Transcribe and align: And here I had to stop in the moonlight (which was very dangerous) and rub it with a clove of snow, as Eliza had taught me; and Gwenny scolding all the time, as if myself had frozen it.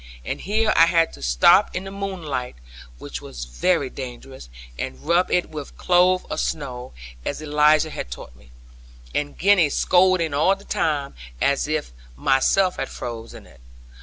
And 0.25 0.41
here 0.41 0.73
I 0.75 0.87
had 0.87 1.13
to 1.13 1.21
stop 1.21 1.75
in 1.75 1.83
the 1.83 1.91
moonlight 1.91 2.55
(which 2.97 3.21
was 3.21 3.45
very 3.45 3.87
dangerous) 3.87 4.49
and 4.75 4.99
rub 5.03 5.29
it 5.29 5.51
with 5.51 5.69
a 5.69 5.73
clove 5.73 6.25
of 6.27 6.39
snow, 6.39 6.93
as 7.23 7.39
Eliza 7.39 7.91
had 7.91 8.09
taught 8.09 8.35
me; 8.35 8.49
and 9.13 9.37
Gwenny 9.37 9.69
scolding 9.69 10.33
all 10.33 10.55
the 10.55 10.65
time, 10.65 11.13
as 11.39 11.67
if 11.67 11.91
myself 12.15 12.77
had 12.77 12.89
frozen 12.89 13.45
it. 13.45 13.61